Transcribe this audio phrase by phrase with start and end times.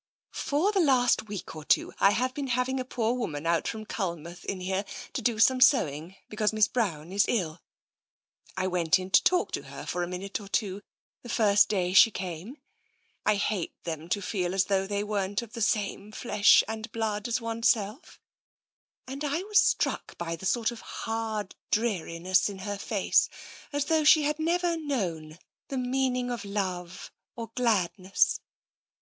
[0.49, 3.85] "For the last week or two I have been having a poor woman out from
[3.85, 7.61] Culmouth in here to do some sewing, because Miss Brown is ill.
[8.57, 10.81] I went in to talk to her for a minute or two,
[11.21, 12.57] the first day she came.
[13.27, 17.27] I hate them to feel as though they weren't of the same flesh and blood
[17.27, 18.19] as oneself—
[19.07, 23.29] and I was struck by TENSION 73 the sort of hard dreariness in her face,
[23.71, 25.37] as though she had never known
[25.67, 28.39] the meaning of love or gladness.